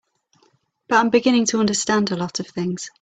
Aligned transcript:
But 0.87 0.95
I'm 0.95 1.11
beginning 1.11 1.45
to 1.45 1.59
understand 1.59 2.09
a 2.09 2.15
lot 2.15 2.39
of 2.39 2.47
things. 2.47 2.89